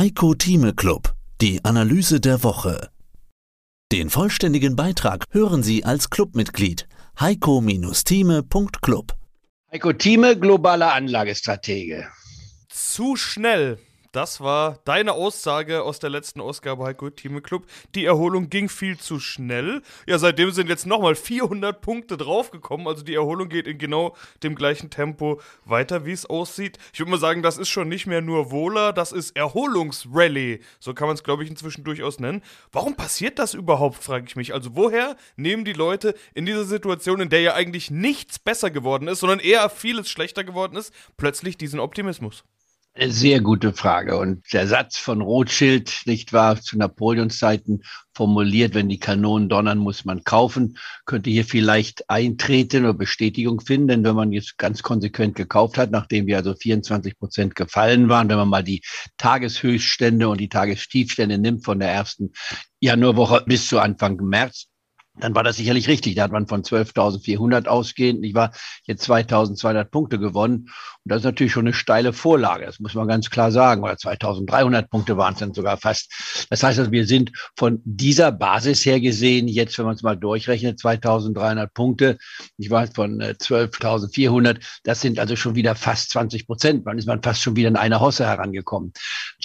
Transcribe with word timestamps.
Heiko 0.00 0.32
Thieme 0.32 0.72
Club, 0.72 1.12
die 1.42 1.62
Analyse 1.62 2.20
der 2.20 2.42
Woche. 2.42 2.88
Den 3.92 4.08
vollständigen 4.08 4.74
Beitrag 4.74 5.26
hören 5.30 5.62
Sie 5.62 5.84
als 5.84 6.08
Clubmitglied 6.08 6.88
heiko-thieme.club. 7.20 9.12
Heiko 9.70 9.92
Thieme, 9.92 10.38
globaler 10.38 10.94
Anlagestratege. 10.94 12.08
Zu 12.70 13.16
schnell. 13.16 13.76
Das 14.12 14.40
war 14.40 14.80
deine 14.84 15.12
Aussage 15.12 15.84
aus 15.84 16.00
der 16.00 16.10
letzten 16.10 16.40
Ausgabe 16.40 16.82
Heiko 16.82 17.10
Team 17.10 17.40
Club. 17.44 17.66
Die 17.94 18.04
Erholung 18.04 18.50
ging 18.50 18.68
viel 18.68 18.98
zu 18.98 19.20
schnell. 19.20 19.82
Ja, 20.04 20.18
seitdem 20.18 20.50
sind 20.50 20.68
jetzt 20.68 20.84
nochmal 20.84 21.14
400 21.14 21.80
Punkte 21.80 22.16
draufgekommen. 22.16 22.88
Also 22.88 23.04
die 23.04 23.14
Erholung 23.14 23.48
geht 23.48 23.68
in 23.68 23.78
genau 23.78 24.16
dem 24.42 24.56
gleichen 24.56 24.90
Tempo 24.90 25.40
weiter, 25.64 26.06
wie 26.06 26.10
es 26.10 26.26
aussieht. 26.26 26.76
Ich 26.92 26.98
würde 26.98 27.12
mal 27.12 27.20
sagen, 27.20 27.42
das 27.42 27.56
ist 27.56 27.68
schon 27.68 27.88
nicht 27.88 28.08
mehr 28.08 28.20
nur 28.20 28.50
Wohler, 28.50 28.92
das 28.92 29.12
ist 29.12 29.36
Erholungsrally. 29.36 30.60
So 30.80 30.92
kann 30.92 31.06
man 31.06 31.14
es, 31.14 31.22
glaube 31.22 31.44
ich, 31.44 31.50
inzwischen 31.50 31.84
durchaus 31.84 32.18
nennen. 32.18 32.42
Warum 32.72 32.96
passiert 32.96 33.38
das 33.38 33.54
überhaupt, 33.54 34.02
frage 34.02 34.24
ich 34.26 34.34
mich. 34.34 34.52
Also 34.52 34.74
woher 34.74 35.14
nehmen 35.36 35.64
die 35.64 35.72
Leute 35.72 36.14
in 36.34 36.46
dieser 36.46 36.64
Situation, 36.64 37.20
in 37.20 37.28
der 37.28 37.42
ja 37.42 37.54
eigentlich 37.54 37.92
nichts 37.92 38.40
besser 38.40 38.72
geworden 38.72 39.06
ist, 39.06 39.20
sondern 39.20 39.38
eher 39.38 39.70
vieles 39.70 40.08
schlechter 40.08 40.42
geworden 40.42 40.76
ist, 40.76 40.92
plötzlich 41.16 41.56
diesen 41.58 41.78
Optimismus? 41.78 42.42
Eine 42.92 43.12
sehr 43.12 43.40
gute 43.40 43.72
Frage. 43.72 44.18
Und 44.18 44.42
der 44.52 44.66
Satz 44.66 44.96
von 44.96 45.20
Rothschild, 45.20 46.02
nicht 46.06 46.32
wahr, 46.32 46.60
zu 46.60 46.76
Napoleonszeiten 46.76 47.82
formuliert, 48.14 48.74
wenn 48.74 48.88
die 48.88 48.98
Kanonen 48.98 49.48
donnern, 49.48 49.78
muss 49.78 50.04
man 50.04 50.24
kaufen, 50.24 50.76
könnte 51.06 51.30
hier 51.30 51.44
vielleicht 51.44 52.10
eintreten 52.10 52.84
oder 52.84 52.94
Bestätigung 52.94 53.60
finden. 53.60 53.88
Denn 53.88 54.04
wenn 54.04 54.16
man 54.16 54.32
jetzt 54.32 54.58
ganz 54.58 54.82
konsequent 54.82 55.36
gekauft 55.36 55.78
hat, 55.78 55.92
nachdem 55.92 56.26
wir 56.26 56.36
also 56.36 56.52
24 56.52 57.16
Prozent 57.16 57.54
gefallen 57.54 58.08
waren, 58.08 58.28
wenn 58.28 58.38
man 58.38 58.48
mal 58.48 58.64
die 58.64 58.82
Tageshöchststände 59.18 60.28
und 60.28 60.40
die 60.40 60.48
Tagestiefstände 60.48 61.38
nimmt 61.38 61.64
von 61.64 61.78
der 61.78 61.92
ersten 61.92 62.32
Januarwoche 62.80 63.44
bis 63.46 63.68
zu 63.68 63.78
Anfang 63.78 64.16
März, 64.16 64.66
dann 65.18 65.34
war 65.34 65.42
das 65.42 65.56
sicherlich 65.56 65.88
richtig. 65.88 66.14
Da 66.14 66.22
hat 66.22 66.32
man 66.32 66.46
von 66.46 66.62
12.400 66.62 67.66
ausgehend, 67.66 68.24
ich 68.24 68.34
war 68.34 68.52
jetzt 68.84 69.08
2.200 69.08 69.84
Punkte 69.84 70.18
gewonnen. 70.18 70.70
Und 71.04 71.12
das 71.12 71.18
ist 71.18 71.24
natürlich 71.24 71.52
schon 71.52 71.66
eine 71.66 71.74
steile 71.74 72.12
Vorlage. 72.12 72.66
Das 72.66 72.78
muss 72.78 72.94
man 72.94 73.08
ganz 73.08 73.30
klar 73.30 73.50
sagen. 73.50 73.82
Oder 73.82 73.94
2.300 73.94 74.88
Punkte 74.88 75.16
waren 75.16 75.34
es 75.34 75.40
dann 75.40 75.54
sogar 75.54 75.78
fast. 75.78 76.46
Das 76.50 76.62
heißt, 76.62 76.78
also 76.78 76.92
wir 76.92 77.06
sind 77.06 77.32
von 77.56 77.80
dieser 77.84 78.32
Basis 78.32 78.84
her 78.84 79.00
gesehen, 79.00 79.48
jetzt, 79.48 79.78
wenn 79.78 79.86
man 79.86 79.94
es 79.94 80.02
mal 80.02 80.16
durchrechnet, 80.16 80.78
2.300 80.78 81.66
Punkte. 81.68 82.18
Ich 82.58 82.70
war 82.70 82.86
von 82.86 83.20
12.400. 83.20 84.50
Äh, 84.50 84.60
das 84.84 85.00
sind 85.00 85.18
also 85.18 85.36
schon 85.36 85.54
wieder 85.54 85.74
fast 85.74 86.10
20 86.10 86.46
Prozent. 86.46 86.86
Dann 86.86 86.98
ist 86.98 87.06
man 87.06 87.22
fast 87.22 87.42
schon 87.42 87.56
wieder 87.56 87.68
in 87.68 87.76
eine 87.76 88.00
Hosse 88.00 88.26
herangekommen. 88.26 88.92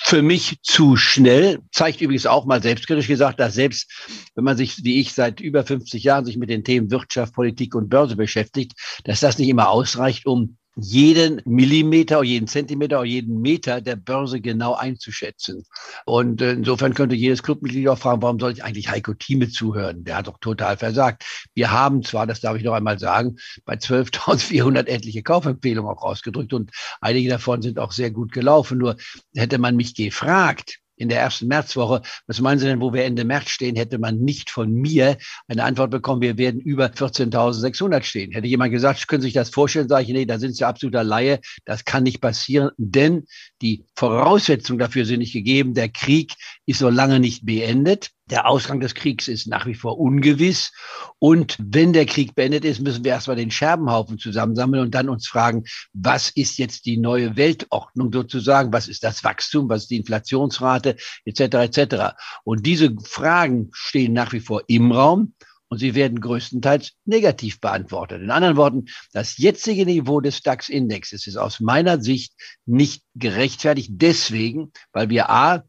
Für 0.04 0.22
mich 0.22 0.60
zu 0.62 0.96
schnell. 0.96 1.60
Zeigt 1.72 2.02
übrigens 2.02 2.26
auch 2.26 2.46
mal 2.46 2.62
selbstkritisch 2.62 3.08
gesagt, 3.08 3.40
dass 3.40 3.56
selbst 3.56 3.92
wenn 4.36 4.44
man 4.44 4.58
sich, 4.58 4.84
wie 4.84 5.00
ich, 5.00 5.14
seit 5.14 5.40
über 5.40 5.55
50 5.64 6.04
Jahren 6.04 6.26
sich 6.26 6.38
mit 6.38 6.50
den 6.50 6.64
Themen 6.64 6.92
Wirtschaft, 6.92 7.34
Politik 7.34 7.76
und 7.76 7.90
Börse 7.90 8.16
beschäftigt, 8.16 8.74
dass 9.04 9.20
das 9.20 9.38
nicht 9.38 9.50
immer 9.50 9.70
ausreicht, 9.70 10.26
um 10.26 10.58
jeden 10.76 11.42
Millimeter 11.46 12.22
jeden 12.24 12.48
Zentimeter 12.48 13.04
jeden 13.04 13.40
Meter 13.42 13.82
der 13.82 13.96
Börse 13.96 14.42
genau 14.42 14.74
einzuschätzen. 14.74 15.64
Und 16.06 16.42
insofern 16.42 16.94
könnte 16.94 17.16
jedes 17.16 17.44
Clubmitglied 17.44 17.88
auch 17.88 17.98
fragen, 17.98 18.22
warum 18.22 18.40
soll 18.40 18.52
ich 18.52 18.64
eigentlich 18.64 18.90
Heiko 18.90 19.14
Thieme 19.14 19.50
zuhören? 19.50 20.04
Der 20.04 20.18
hat 20.18 20.28
doch 20.28 20.38
total 20.40 20.78
versagt. 20.78 21.24
Wir 21.54 21.72
haben 21.72 22.04
zwar, 22.04 22.28
das 22.28 22.42
darf 22.42 22.58
ich 22.58 22.64
noch 22.64 22.74
einmal 22.74 23.00
sagen, 23.00 23.38
bei 23.64 23.76
12.400 23.76 24.88
etliche 24.88 25.24
Kaufempfehlungen 25.24 25.90
auch 25.90 26.04
rausgedrückt 26.04 26.54
und 26.54 26.72
einige 27.00 27.30
davon 27.30 27.62
sind 27.62 27.80
auch 27.80 27.94
sehr 27.94 28.12
gut 28.12 28.34
gelaufen. 28.34 28.78
Nur 28.78 28.98
hätte 29.34 29.58
man 29.58 29.76
mich 29.76 29.96
gefragt, 29.96 30.80
in 30.96 31.10
der 31.10 31.20
ersten 31.20 31.48
Märzwoche. 31.48 32.02
Was 32.28 32.42
meinen 32.42 32.60
Sie 32.60 32.66
denn, 32.66 32.82
wo 32.82 32.94
wir 32.94 33.04
Ende 33.04 33.26
März 33.26 33.50
stehen, 33.50 33.76
hätte 33.76 33.98
man 33.98 34.20
nicht 34.20 34.50
von 34.50 34.72
mir 34.72 35.18
eine 35.48 35.64
Antwort 35.64 35.92
bekommen, 35.92 36.22
wir 36.22 36.38
werden 36.38 36.60
über 36.60 36.88
14.600 36.88 38.04
stehen. 38.04 38.32
Hätte 38.32 38.48
jemand 38.48 38.72
gesagt, 38.72 39.08
können 39.08 39.22
Sie 39.22 39.28
sich 39.28 39.34
das 39.34 39.50
vorstellen, 39.50 39.88
sage 39.88 40.04
ich, 40.04 40.10
nee, 40.10 40.26
da 40.26 40.40
sind 40.40 40.56
Sie 40.56 40.66
absoluter 40.66 41.04
Laie, 41.04 41.40
das 41.66 41.86
kann 41.86 42.04
nicht 42.04 42.22
passieren, 42.22 42.72
denn 42.78 43.26
die 43.62 43.86
Voraussetzungen 43.96 44.80
dafür 44.80 45.06
sind 45.06 45.20
nicht 45.20 45.34
gegeben. 45.34 45.74
Der 45.74 45.90
Krieg 45.90 46.34
ist 46.66 46.80
so 46.80 46.90
lange 46.90 47.20
nicht 47.20 47.46
beendet. 47.46 48.12
Der 48.32 48.48
Ausgang 48.48 48.80
des 48.80 48.96
Kriegs 48.96 49.28
ist 49.28 49.46
nach 49.46 49.68
wie 49.68 49.76
vor 49.76 50.00
ungewiss. 50.00 50.72
Und 51.20 51.58
wenn 51.60 51.94
der 51.94 52.08
Krieg 52.08 52.34
beendet 52.34 52.66
ist, 52.66 52.82
müssen 52.82 53.04
wir 53.04 53.12
erstmal 53.12 53.36
den 53.36 53.52
Scherbenhaufen 53.52 54.18
zusammensammeln 54.18 54.82
und 54.82 54.96
dann 54.96 55.10
uns 55.10 55.28
fragen, 55.28 55.66
was 55.94 56.32
ist 56.32 56.58
jetzt 56.58 56.88
die 56.88 56.98
neue 56.98 57.36
Weltordnung 57.36 58.12
sozusagen? 58.12 58.74
Was 58.74 58.88
ist 58.88 59.04
das 59.04 59.24
Wachstum? 59.24 59.70
Was 59.70 59.84
ist 59.84 59.92
die 59.92 59.98
Inflationsrate? 59.98 60.96
Etc. 61.26 61.40
etc. 61.40 62.16
Und 62.44 62.66
diese 62.66 62.96
Fragen 63.04 63.70
stehen 63.74 64.14
nach 64.14 64.34
wie 64.34 64.40
vor 64.40 64.64
im 64.68 64.92
Raum. 64.92 65.36
Und 65.68 65.78
sie 65.78 65.94
werden 65.94 66.20
größtenteils 66.20 66.94
negativ 67.06 67.60
beantwortet. 67.60 68.22
In 68.22 68.32
anderen 68.32 68.56
Worten, 68.56 68.86
das 69.14 69.38
jetzige 69.38 69.86
Niveau 69.86 70.20
des 70.20 70.42
DAX-Indexes 70.42 71.28
ist 71.28 71.38
aus 71.38 71.60
meiner 71.60 72.02
Sicht 72.02 72.34
nicht 72.66 73.04
gerechtfertigt. 73.14 73.90
Deswegen, 73.94 74.72
weil 74.94 75.10
wir 75.10 75.30
A, 75.30 75.64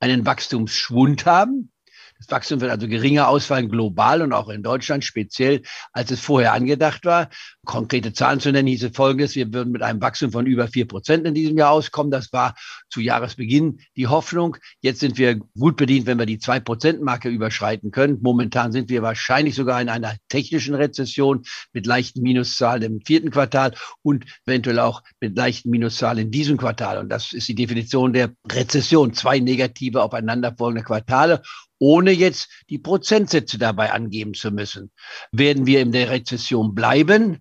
einen 0.00 0.24
Wachstumsschwund 0.24 1.26
haben, 1.26 1.70
das 2.18 2.30
Wachstum 2.30 2.60
wird 2.60 2.70
also 2.70 2.88
geringer 2.88 3.28
ausfallen, 3.28 3.68
global 3.68 4.22
und 4.22 4.32
auch 4.32 4.48
in 4.48 4.62
Deutschland 4.62 5.04
speziell, 5.04 5.62
als 5.92 6.10
es 6.10 6.20
vorher 6.20 6.52
angedacht 6.52 7.04
war. 7.04 7.28
Konkrete 7.68 8.14
Zahlen 8.14 8.40
zu 8.40 8.50
nennen 8.50 8.66
hieße 8.66 8.92
folgendes. 8.92 9.34
Wir 9.34 9.52
würden 9.52 9.72
mit 9.72 9.82
einem 9.82 10.00
Wachstum 10.00 10.32
von 10.32 10.46
über 10.46 10.68
vier 10.68 10.88
Prozent 10.88 11.26
in 11.26 11.34
diesem 11.34 11.58
Jahr 11.58 11.72
auskommen. 11.72 12.10
Das 12.10 12.32
war 12.32 12.54
zu 12.88 13.02
Jahresbeginn 13.02 13.80
die 13.94 14.06
Hoffnung. 14.06 14.56
Jetzt 14.80 15.00
sind 15.00 15.18
wir 15.18 15.34
gut 15.36 15.76
bedient, 15.76 16.06
wenn 16.06 16.18
wir 16.18 16.24
die 16.24 16.38
zwei 16.38 16.60
Prozent 16.60 17.02
Marke 17.02 17.28
überschreiten 17.28 17.90
können. 17.90 18.20
Momentan 18.22 18.72
sind 18.72 18.88
wir 18.88 19.02
wahrscheinlich 19.02 19.54
sogar 19.54 19.82
in 19.82 19.90
einer 19.90 20.16
technischen 20.30 20.74
Rezession 20.74 21.42
mit 21.74 21.84
leichten 21.84 22.22
Minuszahlen 22.22 22.82
im 22.84 23.00
vierten 23.04 23.30
Quartal 23.30 23.74
und 24.00 24.24
eventuell 24.46 24.78
auch 24.78 25.02
mit 25.20 25.36
leichten 25.36 25.68
Minuszahlen 25.68 26.24
in 26.24 26.30
diesem 26.30 26.56
Quartal. 26.56 26.96
Und 26.96 27.10
das 27.10 27.34
ist 27.34 27.48
die 27.48 27.54
Definition 27.54 28.14
der 28.14 28.32
Rezession. 28.50 29.12
Zwei 29.12 29.40
negative 29.40 30.02
aufeinanderfolgende 30.02 30.84
Quartale 30.84 31.42
ohne 31.78 32.12
jetzt 32.12 32.48
die 32.70 32.78
Prozentsätze 32.78 33.58
dabei 33.58 33.92
angeben 33.92 34.32
zu 34.32 34.50
müssen. 34.50 34.90
Werden 35.32 35.66
wir 35.66 35.82
in 35.82 35.92
der 35.92 36.08
Rezession 36.08 36.74
bleiben? 36.74 37.38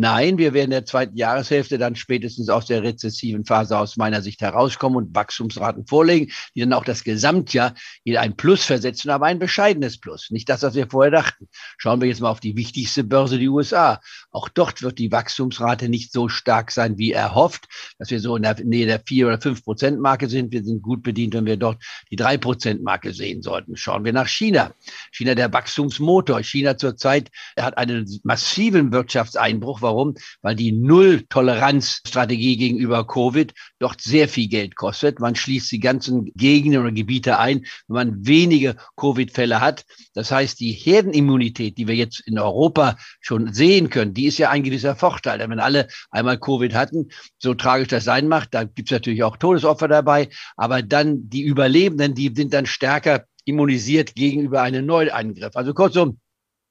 Nein, 0.00 0.38
wir 0.38 0.54
werden 0.54 0.66
in 0.66 0.70
der 0.70 0.86
zweiten 0.86 1.16
Jahreshälfte 1.16 1.76
dann 1.76 1.96
spätestens 1.96 2.48
aus 2.50 2.66
der 2.66 2.84
rezessiven 2.84 3.44
Phase 3.44 3.76
aus 3.76 3.96
meiner 3.96 4.22
Sicht 4.22 4.40
herauskommen 4.40 4.96
und 4.96 5.16
Wachstumsraten 5.16 5.88
vorlegen, 5.88 6.30
die 6.54 6.60
dann 6.60 6.72
auch 6.72 6.84
das 6.84 7.02
Gesamtjahr 7.02 7.74
in 8.04 8.16
ein 8.16 8.36
Plus 8.36 8.64
versetzen, 8.64 9.10
aber 9.10 9.26
ein 9.26 9.40
bescheidenes 9.40 9.98
Plus. 9.98 10.30
Nicht 10.30 10.48
das, 10.50 10.62
was 10.62 10.76
wir 10.76 10.86
vorher 10.88 11.10
dachten. 11.10 11.48
Schauen 11.78 12.00
wir 12.00 12.06
jetzt 12.06 12.20
mal 12.20 12.30
auf 12.30 12.38
die 12.38 12.54
wichtigste 12.54 13.02
Börse, 13.02 13.40
die 13.40 13.48
USA. 13.48 14.00
Auch 14.30 14.48
dort 14.48 14.82
wird 14.82 15.00
die 15.00 15.10
Wachstumsrate 15.10 15.88
nicht 15.88 16.12
so 16.12 16.28
stark 16.28 16.70
sein, 16.70 16.96
wie 16.96 17.10
erhofft, 17.10 17.66
dass 17.98 18.10
wir 18.10 18.20
so 18.20 18.36
in 18.36 18.44
der 18.44 18.54
Nähe 18.62 18.86
der 18.86 19.02
vier 19.04 19.26
oder 19.26 19.40
fünf 19.40 19.64
Prozent 19.64 19.98
Marke 19.98 20.28
sind. 20.28 20.52
Wir 20.52 20.62
sind 20.62 20.80
gut 20.80 21.02
bedient, 21.02 21.34
wenn 21.34 21.46
wir 21.46 21.56
dort 21.56 21.82
die 22.08 22.16
drei 22.16 22.38
Prozent 22.38 22.84
Marke 22.84 23.12
sehen 23.12 23.42
sollten. 23.42 23.76
Schauen 23.76 24.04
wir 24.04 24.12
nach 24.12 24.28
China. 24.28 24.74
China 25.10 25.34
der 25.34 25.52
Wachstumsmotor. 25.52 26.40
China 26.44 26.76
zurzeit 26.76 27.32
hat 27.58 27.76
einen 27.76 28.06
massiven 28.22 28.92
Wirtschaftseinbruch 28.92 29.82
Warum? 29.88 30.14
Weil 30.42 30.54
die 30.54 30.72
Null-Toleranz-Strategie 30.72 32.58
gegenüber 32.58 33.06
Covid 33.06 33.54
dort 33.78 34.02
sehr 34.02 34.28
viel 34.28 34.48
Geld 34.48 34.76
kostet. 34.76 35.18
Man 35.18 35.34
schließt 35.34 35.72
die 35.72 35.80
ganzen 35.80 36.26
Gegenden 36.34 36.82
oder 36.82 36.92
Gebiete 36.92 37.38
ein, 37.38 37.64
wenn 37.86 37.94
man 37.94 38.26
wenige 38.26 38.76
Covid-Fälle 38.96 39.62
hat. 39.62 39.86
Das 40.12 40.30
heißt, 40.30 40.60
die 40.60 40.72
Herdenimmunität, 40.72 41.78
die 41.78 41.88
wir 41.88 41.94
jetzt 41.94 42.20
in 42.20 42.38
Europa 42.38 42.96
schon 43.20 43.54
sehen 43.54 43.88
können, 43.88 44.12
die 44.12 44.26
ist 44.26 44.36
ja 44.36 44.50
ein 44.50 44.62
gewisser 44.62 44.94
Vorteil. 44.94 45.38
Denn 45.38 45.50
wenn 45.50 45.60
alle 45.60 45.88
einmal 46.10 46.38
Covid 46.38 46.74
hatten, 46.74 47.08
so 47.38 47.54
tragisch 47.54 47.88
das 47.88 48.04
sein 48.04 48.28
macht, 48.28 48.52
da 48.52 48.64
gibt 48.64 48.90
es 48.90 48.92
natürlich 48.92 49.22
auch 49.22 49.38
Todesopfer 49.38 49.88
dabei, 49.88 50.28
aber 50.56 50.82
dann 50.82 51.30
die 51.30 51.42
Überlebenden, 51.42 52.14
die 52.14 52.30
sind 52.34 52.52
dann 52.52 52.66
stärker 52.66 53.24
immunisiert 53.46 54.14
gegenüber 54.14 54.60
einem 54.60 54.84
Neuangriff. 54.84 55.56
Also 55.56 55.72
kurzum, 55.72 56.20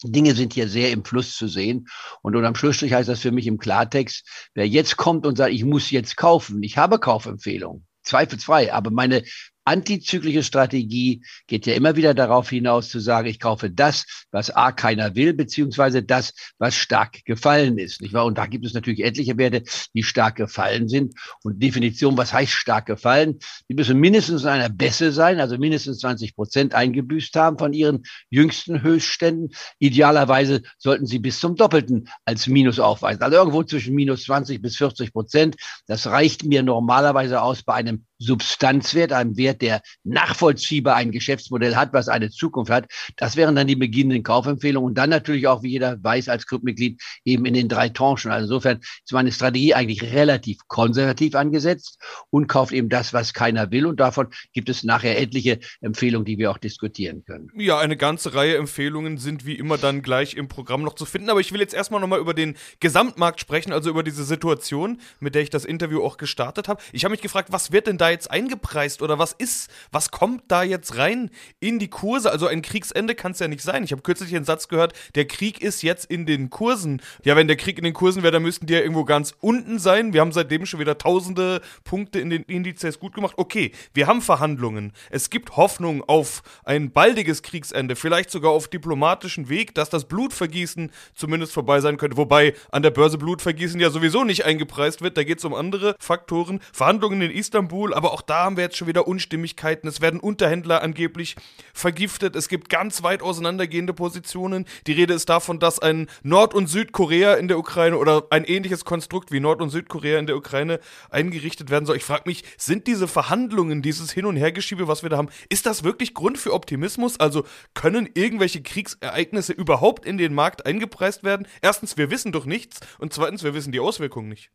Dinge 0.03 0.35
sind 0.35 0.53
hier 0.53 0.67
sehr 0.67 0.91
im 0.91 1.03
Fluss 1.03 1.35
zu 1.35 1.47
sehen. 1.47 1.87
Und 2.21 2.35
unterm 2.35 2.55
Schlussstrich 2.55 2.93
heißt 2.93 3.09
das 3.09 3.21
für 3.21 3.31
mich 3.31 3.47
im 3.47 3.57
Klartext, 3.57 4.49
wer 4.53 4.67
jetzt 4.67 4.97
kommt 4.97 5.25
und 5.25 5.37
sagt, 5.37 5.53
ich 5.53 5.63
muss 5.63 5.91
jetzt 5.91 6.17
kaufen, 6.17 6.61
ich 6.63 6.77
habe 6.77 6.99
Kaufempfehlungen, 6.99 7.85
zweifelsfrei, 8.03 8.73
aber 8.73 8.91
meine 8.91 9.23
antizyklische 9.67 10.43
Strategie 10.43 11.21
geht 11.45 11.65
ja 11.65 11.73
immer 11.73 11.95
wieder 11.95 12.13
darauf 12.13 12.49
hinaus 12.49 12.89
zu 12.89 12.99
sagen, 12.99 13.27
ich 13.27 13.39
kaufe 13.39 13.69
das, 13.69 14.05
was 14.31 14.49
A 14.49 14.71
keiner 14.71 15.15
will, 15.15 15.33
beziehungsweise 15.33 16.01
das, 16.03 16.33
was 16.57 16.75
stark 16.75 17.25
gefallen 17.25 17.77
ist. 17.77 18.01
Nicht 18.01 18.13
wahr? 18.13 18.25
Und 18.25 18.37
da 18.37 18.45
gibt 18.45 18.65
es 18.65 18.73
natürlich 18.73 19.03
etliche 19.03 19.37
Werte, 19.37 19.63
die 19.93 20.03
stark 20.03 20.35
gefallen 20.35 20.87
sind. 20.87 21.13
Und 21.43 21.61
Definition, 21.61 22.17
was 22.17 22.33
heißt 22.33 22.51
stark 22.51 22.85
gefallen? 22.85 23.39
Die 23.69 23.73
müssen 23.73 23.99
mindestens 23.99 24.43
in 24.43 24.49
einer 24.49 24.69
Bässe 24.69 25.11
sein, 25.11 25.39
also 25.39 25.57
mindestens 25.57 25.99
20 25.99 26.35
Prozent 26.35 26.73
eingebüßt 26.73 27.35
haben 27.35 27.57
von 27.57 27.73
ihren 27.73 28.03
jüngsten 28.29 28.81
Höchstständen. 28.81 29.49
Idealerweise 29.79 30.61
sollten 30.77 31.05
sie 31.05 31.19
bis 31.19 31.39
zum 31.39 31.55
Doppelten 31.55 32.07
als 32.23 32.47
Minus 32.47 32.79
aufweisen. 32.79 33.21
Also 33.21 33.35
irgendwo 33.35 33.63
zwischen 33.63 33.95
minus 33.95 34.23
20 34.23 34.61
bis 34.61 34.77
40 34.77 35.11
Prozent. 35.11 35.57
Das 35.87 36.07
reicht 36.07 36.45
mir 36.45 36.63
normalerweise 36.63 37.41
aus 37.41 37.63
bei 37.63 37.73
einem 37.73 38.05
Substanzwert, 38.19 39.11
einem 39.11 39.37
Wert, 39.37 39.61
der 39.61 39.81
nachvollziehbar 40.03 40.95
ein 40.95 41.11
Geschäftsmodell 41.11 41.75
hat, 41.75 41.93
was 41.93 42.09
eine 42.09 42.29
Zukunft 42.29 42.71
hat. 42.71 42.85
Das 43.15 43.35
wären 43.35 43.55
dann 43.55 43.67
die 43.67 43.75
beginnenden 43.75 44.23
Kaufempfehlungen. 44.23 44.89
Und 44.89 44.97
dann 44.97 45.09
natürlich 45.09 45.47
auch, 45.47 45.63
wie 45.63 45.71
jeder 45.71 46.01
weiß 46.03 46.29
als 46.29 46.47
Clubmitglied, 46.47 47.01
eben 47.25 47.45
in 47.45 47.53
den 47.53 47.69
drei 47.69 47.89
Tranchen. 47.89 48.31
Also 48.31 48.45
insofern 48.45 48.79
ist 48.79 49.11
meine 49.11 49.31
Strategie 49.31 49.73
eigentlich 49.73 50.03
relativ 50.03 50.59
konservativ 50.67 51.35
angesetzt 51.35 51.99
und 52.29 52.47
kauft 52.47 52.71
eben 52.71 52.89
das, 52.89 53.13
was 53.13 53.33
keiner 53.33 53.71
will. 53.71 53.85
Und 53.85 53.99
davon 53.99 54.27
gibt 54.53 54.69
es 54.69 54.83
nachher 54.83 55.19
etliche 55.19 55.59
Empfehlungen, 55.81 56.25
die 56.25 56.37
wir 56.37 56.51
auch 56.51 56.57
diskutieren 56.57 57.23
können. 57.25 57.49
Ja, 57.55 57.79
eine 57.79 57.97
ganze 57.97 58.33
Reihe 58.33 58.57
Empfehlungen 58.57 59.17
sind 59.17 59.45
wie 59.45 59.55
immer 59.55 59.77
dann 59.77 60.01
gleich 60.01 60.35
im 60.35 60.47
Programm 60.47 60.81
noch 60.81 60.95
zu 60.95 61.05
finden. 61.05 61.29
Aber 61.29 61.39
ich 61.39 61.51
will 61.51 61.59
jetzt 61.59 61.73
erstmal 61.73 62.01
nochmal 62.01 62.19
über 62.19 62.33
den 62.33 62.55
Gesamtmarkt 62.79 63.39
sprechen, 63.39 63.73
also 63.73 63.89
über 63.89 64.03
diese 64.03 64.23
Situation, 64.23 64.99
mit 65.19 65.35
der 65.35 65.41
ich 65.41 65.49
das 65.49 65.65
Interview 65.65 66.03
auch 66.03 66.17
gestartet 66.17 66.67
habe. 66.67 66.81
Ich 66.91 67.03
habe 67.03 67.11
mich 67.11 67.21
gefragt, 67.21 67.51
was 67.51 67.71
wird 67.71 67.87
denn 67.87 67.97
jetzt 68.11 68.31
eingepreist 68.31 69.01
oder 69.01 69.19
was 69.19 69.33
ist, 69.33 69.69
was 69.91 70.11
kommt 70.11 70.43
da 70.47 70.63
jetzt 70.63 70.97
rein 70.97 71.29
in 71.59 71.79
die 71.79 71.89
Kurse? 71.89 72.31
Also 72.31 72.47
ein 72.47 72.61
Kriegsende 72.61 73.15
kann 73.15 73.31
es 73.31 73.39
ja 73.39 73.47
nicht 73.47 73.63
sein. 73.63 73.83
Ich 73.83 73.91
habe 73.91 74.01
kürzlich 74.01 74.35
einen 74.35 74.45
Satz 74.45 74.67
gehört, 74.67 74.93
der 75.15 75.25
Krieg 75.25 75.61
ist 75.61 75.81
jetzt 75.83 76.05
in 76.05 76.25
den 76.25 76.49
Kursen. 76.49 77.01
Ja, 77.23 77.35
wenn 77.35 77.47
der 77.47 77.57
Krieg 77.57 77.77
in 77.77 77.83
den 77.83 77.93
Kursen 77.93 78.23
wäre, 78.23 78.31
dann 78.31 78.43
müssten 78.43 78.65
die 78.65 78.73
ja 78.73 78.79
irgendwo 78.79 79.05
ganz 79.05 79.33
unten 79.39 79.79
sein. 79.79 80.13
Wir 80.13 80.21
haben 80.21 80.31
seitdem 80.31 80.65
schon 80.65 80.79
wieder 80.79 80.97
tausende 80.97 81.61
Punkte 81.83 82.19
in 82.19 82.29
den 82.29 82.43
Indizes 82.43 82.99
gut 82.99 83.13
gemacht. 83.13 83.33
Okay, 83.37 83.71
wir 83.93 84.07
haben 84.07 84.21
Verhandlungen. 84.21 84.93
Es 85.09 85.29
gibt 85.29 85.57
Hoffnung 85.57 86.03
auf 86.03 86.43
ein 86.63 86.91
baldiges 86.91 87.43
Kriegsende, 87.43 87.95
vielleicht 87.95 88.31
sogar 88.31 88.51
auf 88.51 88.67
diplomatischen 88.67 89.49
Weg, 89.49 89.75
dass 89.75 89.89
das 89.89 90.05
Blutvergießen 90.05 90.91
zumindest 91.13 91.53
vorbei 91.53 91.79
sein 91.81 91.97
könnte. 91.97 92.17
Wobei 92.17 92.53
an 92.71 92.83
der 92.83 92.91
Börse 92.91 93.17
Blutvergießen 93.17 93.79
ja 93.79 93.89
sowieso 93.89 94.23
nicht 94.23 94.45
eingepreist 94.45 95.01
wird. 95.01 95.17
Da 95.17 95.23
geht 95.23 95.39
es 95.39 95.45
um 95.45 95.53
andere 95.53 95.95
Faktoren. 95.99 96.59
Verhandlungen 96.73 97.21
in 97.21 97.31
Istanbul, 97.31 97.93
aber 97.97 98.13
auch 98.13 98.21
da 98.21 98.43
haben 98.43 98.57
wir 98.57 98.63
jetzt 98.63 98.77
schon 98.77 98.87
wieder 98.87 99.07
Unstimmigkeiten. 99.07 99.87
Es 99.87 100.01
werden 100.01 100.19
Unterhändler 100.19 100.83
angeblich 100.83 101.35
vergiftet. 101.73 102.35
Es 102.35 102.47
gibt 102.47 102.69
ganz 102.69 103.01
weit 103.01 103.23
auseinandergehende 103.23 103.91
Positionen. 103.91 104.65
Die 104.85 104.91
Rede 104.91 105.15
ist 105.15 105.29
davon, 105.29 105.57
dass 105.57 105.79
ein 105.79 106.05
Nord- 106.21 106.53
und 106.53 106.67
Südkorea 106.67 107.33
in 107.33 107.47
der 107.47 107.57
Ukraine 107.57 107.97
oder 107.97 108.27
ein 108.29 108.43
ähnliches 108.43 108.85
Konstrukt 108.85 109.31
wie 109.31 109.39
Nord- 109.39 109.63
und 109.63 109.71
Südkorea 109.71 110.19
in 110.19 110.27
der 110.27 110.37
Ukraine 110.37 110.79
eingerichtet 111.09 111.71
werden 111.71 111.87
soll. 111.87 111.97
Ich 111.97 112.03
frage 112.03 112.25
mich, 112.27 112.43
sind 112.55 112.85
diese 112.85 113.07
Verhandlungen, 113.07 113.81
dieses 113.81 114.11
Hin- 114.11 114.27
und 114.27 114.35
Hergeschiebe, 114.35 114.87
was 114.87 115.01
wir 115.01 115.09
da 115.09 115.17
haben, 115.17 115.29
ist 115.49 115.65
das 115.65 115.83
wirklich 115.83 116.13
Grund 116.13 116.37
für 116.37 116.53
Optimismus? 116.53 117.19
Also 117.19 117.45
können 117.73 118.07
irgendwelche 118.13 118.61
Kriegsereignisse 118.61 119.53
überhaupt 119.53 120.05
in 120.05 120.19
den 120.19 120.35
Markt 120.35 120.67
eingepreist 120.67 121.23
werden? 121.23 121.47
Erstens, 121.63 121.97
wir 121.97 122.11
wissen 122.11 122.31
doch 122.31 122.45
nichts 122.45 122.79
und 122.99 123.11
zweitens, 123.11 123.43
wir 123.43 123.55
wissen 123.55 123.71
die 123.71 123.79
Auswirkungen 123.79 124.29
nicht. 124.29 124.51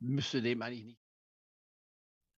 Müsste 0.00 0.42
dem 0.42 0.60
eigentlich 0.60 0.86
nicht. 0.86 1.09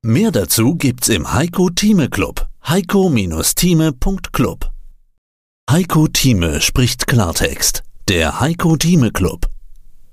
Mehr 0.05 0.33
dazu 0.33 0.75
gibt's 0.75 1.09
im 1.09 1.33
Heiko 1.33 1.71
Thieme 1.71 2.09
Club. 2.09 2.49
Heiko-Thieme.club. 2.67 4.73
Heiko 5.71 6.09
Thieme 6.09 6.61
spricht 6.61 7.07
Klartext. 7.07 7.85
Der 8.09 8.41
Heiko 8.41 8.77
Thieme 8.77 9.13
Club. 9.13 9.52